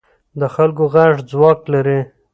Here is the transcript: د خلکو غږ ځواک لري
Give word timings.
د 0.39 0.41
خلکو 0.55 0.83
غږ 0.93 1.13
ځواک 1.29 1.59
لري 1.73 1.99